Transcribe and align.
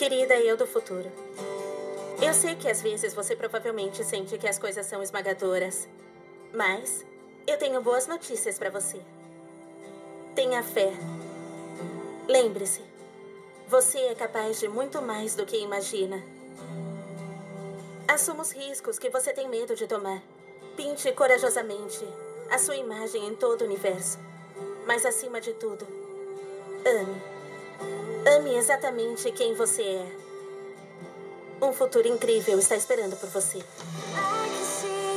Querida 0.00 0.34
eu 0.36 0.56
do 0.56 0.66
futuro. 0.66 1.12
Eu 2.22 2.32
sei 2.32 2.56
que 2.56 2.70
às 2.70 2.80
vezes 2.80 3.12
você 3.12 3.36
provavelmente 3.36 4.02
sente 4.02 4.38
que 4.38 4.48
as 4.48 4.58
coisas 4.58 4.86
são 4.86 5.02
esmagadoras. 5.02 5.86
Mas 6.54 7.04
eu 7.46 7.58
tenho 7.58 7.82
boas 7.82 8.06
notícias 8.06 8.58
para 8.58 8.70
você. 8.70 8.98
Tenha 10.34 10.62
fé. 10.62 10.90
Lembre-se, 12.26 12.80
você 13.68 13.98
é 13.98 14.14
capaz 14.14 14.58
de 14.58 14.68
muito 14.68 15.02
mais 15.02 15.34
do 15.34 15.44
que 15.44 15.58
imagina. 15.58 16.24
Assuma 18.08 18.40
os 18.40 18.52
riscos 18.52 18.98
que 18.98 19.10
você 19.10 19.34
tem 19.34 19.50
medo 19.50 19.74
de 19.74 19.86
tomar. 19.86 20.22
Pinte 20.78 21.12
corajosamente 21.12 22.08
a 22.50 22.56
sua 22.56 22.76
imagem 22.76 23.28
em 23.28 23.34
todo 23.34 23.60
o 23.60 23.64
universo. 23.64 24.18
Mas 24.86 25.04
acima 25.04 25.42
de 25.42 25.52
tudo, 25.52 25.86
ame. 26.86 27.39
Ame 28.26 28.54
exatamente 28.54 29.32
quem 29.32 29.54
você 29.54 29.82
é. 29.82 30.06
Um 31.62 31.72
futuro 31.72 32.06
incrível 32.06 32.58
está 32.58 32.76
esperando 32.76 33.16
por 33.16 33.28
você. 33.30 33.58